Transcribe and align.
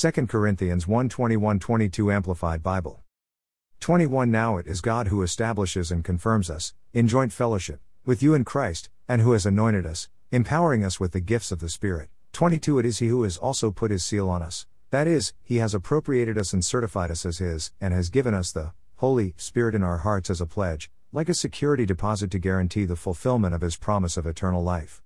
2 0.00 0.12
Corinthians 0.28 0.86
1 0.86 1.08
21 1.08 1.58
22 1.58 2.12
Amplified 2.12 2.62
Bible. 2.62 3.02
21 3.80 4.30
Now 4.30 4.56
it 4.56 4.64
is 4.68 4.80
God 4.80 5.08
who 5.08 5.22
establishes 5.22 5.90
and 5.90 6.04
confirms 6.04 6.48
us, 6.48 6.72
in 6.92 7.08
joint 7.08 7.32
fellowship, 7.32 7.80
with 8.06 8.22
you 8.22 8.32
in 8.32 8.44
Christ, 8.44 8.90
and 9.08 9.20
who 9.20 9.32
has 9.32 9.44
anointed 9.44 9.84
us, 9.84 10.08
empowering 10.30 10.84
us 10.84 11.00
with 11.00 11.10
the 11.10 11.18
gifts 11.18 11.50
of 11.50 11.58
the 11.58 11.68
Spirit. 11.68 12.10
22 12.32 12.78
It 12.78 12.86
is 12.86 13.00
He 13.00 13.08
who 13.08 13.24
has 13.24 13.38
also 13.38 13.72
put 13.72 13.90
His 13.90 14.04
seal 14.04 14.30
on 14.30 14.40
us, 14.40 14.66
that 14.90 15.08
is, 15.08 15.32
He 15.42 15.56
has 15.56 15.74
appropriated 15.74 16.38
us 16.38 16.52
and 16.52 16.64
certified 16.64 17.10
us 17.10 17.26
as 17.26 17.38
His, 17.38 17.72
and 17.80 17.92
has 17.92 18.08
given 18.08 18.34
us 18.34 18.52
the 18.52 18.70
Holy 18.98 19.34
Spirit 19.36 19.74
in 19.74 19.82
our 19.82 19.98
hearts 19.98 20.30
as 20.30 20.40
a 20.40 20.46
pledge, 20.46 20.92
like 21.12 21.28
a 21.28 21.34
security 21.34 21.84
deposit 21.84 22.30
to 22.30 22.38
guarantee 22.38 22.84
the 22.84 22.94
fulfillment 22.94 23.52
of 23.52 23.62
His 23.62 23.76
promise 23.76 24.16
of 24.16 24.28
eternal 24.28 24.62
life. 24.62 24.96